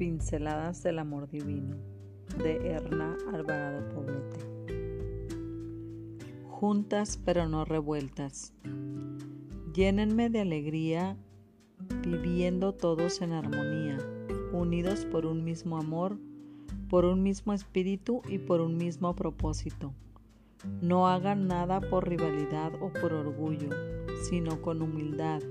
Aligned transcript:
Pinceladas 0.00 0.82
del 0.82 0.98
Amor 0.98 1.28
Divino 1.28 1.76
de 2.42 2.70
Erna 2.70 3.18
Alvarado 3.34 3.86
Poblete. 3.90 4.40
Juntas 6.48 7.20
pero 7.22 7.46
no 7.50 7.66
revueltas. 7.66 8.54
Llénenme 9.74 10.30
de 10.30 10.40
alegría, 10.40 11.18
viviendo 12.02 12.72
todos 12.72 13.20
en 13.20 13.34
armonía, 13.34 13.98
unidos 14.54 15.04
por 15.04 15.26
un 15.26 15.44
mismo 15.44 15.76
amor, 15.76 16.16
por 16.88 17.04
un 17.04 17.22
mismo 17.22 17.52
espíritu 17.52 18.22
y 18.26 18.38
por 18.38 18.62
un 18.62 18.78
mismo 18.78 19.14
propósito. 19.14 19.92
No 20.80 21.08
hagan 21.08 21.46
nada 21.46 21.78
por 21.78 22.08
rivalidad 22.08 22.72
o 22.80 22.90
por 22.90 23.12
orgullo, 23.12 23.68
sino 24.30 24.62
con 24.62 24.80
humildad, 24.80 25.42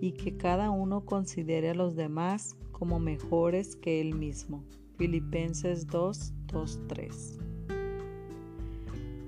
y 0.00 0.12
que 0.12 0.36
cada 0.36 0.70
uno 0.70 1.04
considere 1.04 1.70
a 1.70 1.74
los 1.74 1.94
demás 1.94 2.56
como 2.72 2.98
mejores 2.98 3.76
que 3.76 4.00
él 4.00 4.14
mismo. 4.14 4.64
Filipenses 4.96 5.86
2, 5.86 6.32
2, 6.46 6.80
3. 6.88 7.38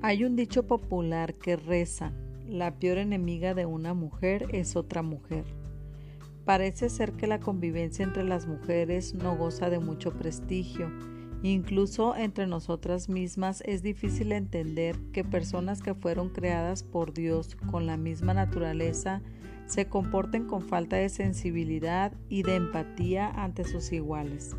Hay 0.01 0.25
un 0.25 0.35
dicho 0.35 0.67
popular 0.67 1.35
que 1.35 1.57
reza, 1.57 2.13
la 2.49 2.79
peor 2.79 2.99
enemiga 2.99 3.55
de 3.55 3.67
una 3.67 3.95
mujer 3.95 4.47
es 4.53 4.75
otra 4.75 5.03
mujer. 5.03 5.45
Parece 6.45 6.89
ser 6.89 7.13
que 7.13 7.27
la 7.27 7.39
convivencia 7.39 8.05
entre 8.05 8.25
las 8.25 8.47
mujeres 8.47 9.15
no 9.15 9.37
goza 9.37 9.71
de 9.71 9.79
mucho 9.79 10.13
prestigio. 10.13 10.91
Incluso 11.45 12.17
entre 12.17 12.47
nosotras 12.47 13.09
mismas 13.09 13.63
es 13.67 13.83
difícil 13.83 14.33
entender 14.33 14.97
que 15.13 15.25
personas 15.25 15.83
que 15.83 15.95
fueron 15.95 16.31
creadas 16.31 16.83
por 16.83 17.13
Dios 17.13 17.57
con 17.71 17.87
la 17.87 17.97
misma 17.97 18.35
naturaleza 18.35 19.23
se 19.67 19.87
comporten 19.87 20.47
con 20.47 20.63
falta 20.63 20.97
de 20.97 21.09
sensibilidad 21.09 22.13
y 22.29 22.43
de 22.43 22.57
empatía 22.57 23.29
ante 23.29 23.65
sus 23.65 23.93
iguales. 23.93 24.57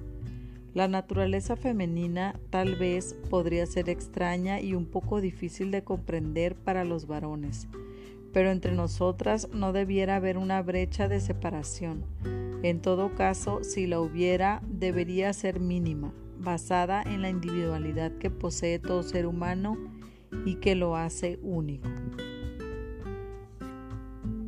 La 0.73 0.87
naturaleza 0.87 1.55
femenina 1.55 2.39
tal 2.49 2.75
vez 2.75 3.15
podría 3.29 3.65
ser 3.67 3.89
extraña 3.89 4.59
y 4.59 4.73
un 4.73 4.87
poco 4.87 5.21
difícil 5.21 5.69
de 5.69 5.83
comprender 5.83 6.55
para 6.55 6.83
los 6.83 7.05
varones, 7.05 7.67
pero 8.31 8.49
entre 8.49 8.71
nosotras 8.71 9.49
no 9.53 9.71
debiera 9.71 10.15
haber 10.15 10.37
una 10.37 10.63
brecha 10.63 11.07
de 11.07 11.19
separación. 11.19 12.05
En 12.63 12.81
todo 12.81 13.13
caso, 13.13 13.63
si 13.63 13.85
la 13.85 13.99
hubiera, 13.99 14.63
debería 14.67 15.31
ser 15.33 15.59
mínima, 15.59 16.11
basada 16.39 17.03
en 17.03 17.21
la 17.21 17.29
individualidad 17.29 18.17
que 18.17 18.31
posee 18.31 18.79
todo 18.79 19.03
ser 19.03 19.27
humano 19.27 19.77
y 20.43 20.55
que 20.55 20.73
lo 20.73 20.95
hace 20.95 21.37
único. 21.43 21.89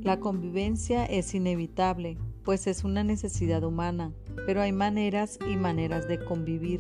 La 0.06 0.20
convivencia 0.20 1.03
es 1.03 1.34
inevitable, 1.34 2.20
pues 2.44 2.67
es 2.67 2.84
una 2.84 3.03
necesidad 3.03 3.64
humana, 3.64 4.14
pero 4.45 4.62
hay 4.62 4.72
maneras 4.72 5.39
y 5.50 5.56
maneras 5.56 6.08
de 6.08 6.23
convivir. 6.23 6.80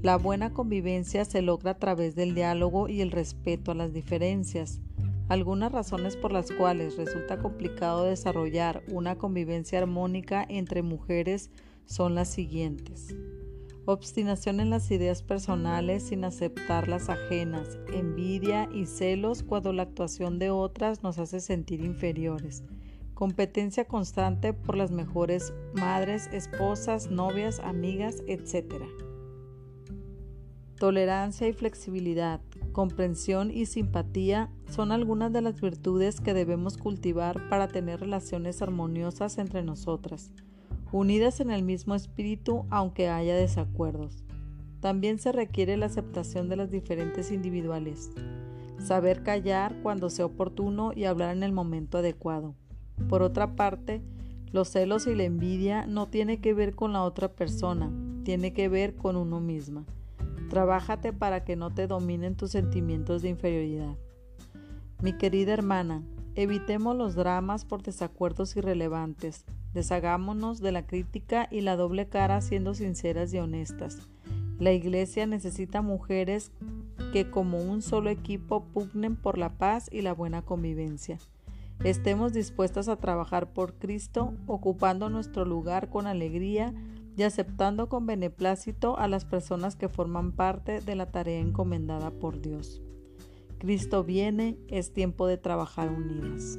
La 0.00 0.16
buena 0.16 0.54
convivencia 0.54 1.26
se 1.26 1.42
logra 1.42 1.72
a 1.72 1.78
través 1.78 2.14
del 2.14 2.34
diálogo 2.34 2.88
y 2.88 3.02
el 3.02 3.10
respeto 3.10 3.72
a 3.72 3.74
las 3.74 3.92
diferencias. 3.92 4.80
Algunas 5.28 5.70
razones 5.70 6.16
por 6.16 6.32
las 6.32 6.50
cuales 6.50 6.96
resulta 6.96 7.40
complicado 7.40 8.04
desarrollar 8.04 8.82
una 8.88 9.18
convivencia 9.18 9.78
armónica 9.78 10.46
entre 10.48 10.80
mujeres 10.80 11.50
son 11.84 12.14
las 12.14 12.30
siguientes 12.30 13.14
obstinación 13.92 14.60
en 14.60 14.68
las 14.68 14.90
ideas 14.90 15.22
personales 15.22 16.02
sin 16.02 16.24
aceptar 16.24 16.88
las 16.88 17.08
ajenas, 17.08 17.78
envidia 17.92 18.68
y 18.72 18.84
celos 18.84 19.42
cuando 19.42 19.72
la 19.72 19.84
actuación 19.84 20.38
de 20.38 20.50
otras 20.50 21.02
nos 21.02 21.18
hace 21.18 21.40
sentir 21.40 21.80
inferiores, 21.80 22.64
competencia 23.14 23.86
constante 23.86 24.52
por 24.52 24.76
las 24.76 24.90
mejores 24.90 25.54
madres, 25.72 26.28
esposas, 26.32 27.10
novias, 27.10 27.60
amigas, 27.60 28.22
etc. 28.26 28.74
Tolerancia 30.76 31.48
y 31.48 31.54
flexibilidad, 31.54 32.40
comprensión 32.72 33.50
y 33.50 33.64
simpatía 33.64 34.50
son 34.68 34.92
algunas 34.92 35.32
de 35.32 35.40
las 35.40 35.60
virtudes 35.60 36.20
que 36.20 36.34
debemos 36.34 36.76
cultivar 36.76 37.48
para 37.48 37.68
tener 37.68 38.00
relaciones 38.00 38.60
armoniosas 38.60 39.38
entre 39.38 39.62
nosotras 39.62 40.30
unidas 40.92 41.40
en 41.40 41.50
el 41.50 41.62
mismo 41.62 41.94
espíritu 41.94 42.64
aunque 42.70 43.08
haya 43.08 43.34
desacuerdos. 43.34 44.24
También 44.80 45.18
se 45.18 45.32
requiere 45.32 45.76
la 45.76 45.86
aceptación 45.86 46.48
de 46.48 46.56
las 46.56 46.70
diferentes 46.70 47.32
individuales, 47.32 48.10
saber 48.82 49.22
callar 49.22 49.74
cuando 49.82 50.08
sea 50.08 50.26
oportuno 50.26 50.92
y 50.94 51.04
hablar 51.04 51.36
en 51.36 51.42
el 51.42 51.52
momento 51.52 51.98
adecuado. 51.98 52.54
Por 53.08 53.22
otra 53.22 53.56
parte, 53.56 54.02
los 54.52 54.68
celos 54.68 55.06
y 55.06 55.14
la 55.14 55.24
envidia 55.24 55.86
no 55.86 56.06
tiene 56.06 56.40
que 56.40 56.54
ver 56.54 56.74
con 56.74 56.92
la 56.92 57.02
otra 57.02 57.28
persona, 57.28 57.92
tiene 58.24 58.52
que 58.52 58.68
ver 58.68 58.94
con 58.94 59.16
uno 59.16 59.40
misma. 59.40 59.84
Trabájate 60.48 61.12
para 61.12 61.44
que 61.44 61.56
no 61.56 61.74
te 61.74 61.86
dominen 61.86 62.36
tus 62.36 62.52
sentimientos 62.52 63.22
de 63.22 63.28
inferioridad. 63.28 63.96
Mi 65.02 65.12
querida 65.12 65.52
hermana, 65.52 66.02
evitemos 66.42 66.96
los 66.96 67.14
dramas 67.14 67.64
por 67.64 67.82
desacuerdos 67.82 68.56
irrelevantes, 68.56 69.44
Deshagámonos 69.74 70.60
de 70.60 70.72
la 70.72 70.86
crítica 70.86 71.46
y 71.50 71.60
la 71.60 71.76
doble 71.76 72.08
cara 72.08 72.40
siendo 72.40 72.74
sinceras 72.74 73.32
y 73.34 73.38
honestas. 73.38 73.98
La 74.58 74.72
Iglesia 74.72 75.26
necesita 75.26 75.82
mujeres 75.82 76.52
que 77.12 77.30
como 77.30 77.60
un 77.60 77.82
solo 77.82 78.10
equipo 78.10 78.64
pugnen 78.64 79.14
por 79.14 79.38
la 79.38 79.50
paz 79.50 79.88
y 79.92 80.02
la 80.02 80.14
buena 80.14 80.42
convivencia. 80.42 81.18
Estemos 81.84 82.32
dispuestas 82.32 82.88
a 82.88 82.96
trabajar 82.96 83.52
por 83.52 83.74
Cristo, 83.74 84.34
ocupando 84.46 85.10
nuestro 85.10 85.44
lugar 85.44 85.90
con 85.90 86.06
alegría 86.06 86.74
y 87.16 87.22
aceptando 87.22 87.88
con 87.88 88.06
beneplácito 88.06 88.98
a 88.98 89.06
las 89.06 89.24
personas 89.24 89.76
que 89.76 89.88
forman 89.88 90.32
parte 90.32 90.80
de 90.80 90.96
la 90.96 91.06
tarea 91.06 91.38
encomendada 91.38 92.10
por 92.10 92.40
Dios. 92.40 92.82
Cristo 93.58 94.04
viene, 94.04 94.56
es 94.68 94.92
tiempo 94.92 95.26
de 95.26 95.36
trabajar 95.36 95.90
unidas. 95.90 96.58